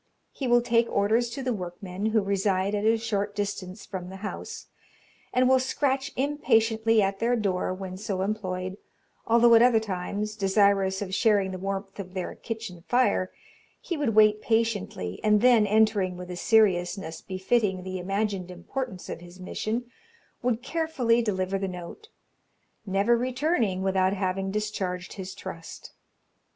[0.31, 4.15] He will take orders to the workmen who reside at a short distance from the
[4.25, 4.65] house,
[5.31, 8.77] and will scratch impatiently at their door when so employed,
[9.27, 13.31] although at other times, desirous of sharing the warmth of their kitchen fire,
[13.79, 19.19] he would wait patiently, and then entering with a seriousness befitting the imagined importance of
[19.21, 19.91] his mission,
[20.41, 22.07] would carefully deliver the note,
[22.87, 25.91] never returning without having discharged his trust.